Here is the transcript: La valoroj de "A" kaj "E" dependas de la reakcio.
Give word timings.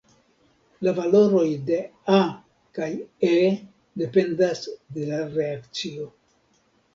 La 0.85 0.93
valoroj 0.99 1.43
de 1.67 1.77
"A" 2.19 2.21
kaj 2.77 2.87
"E" 3.29 3.35
dependas 4.05 4.63
de 4.97 5.07
la 5.13 5.21
reakcio. 5.37 6.09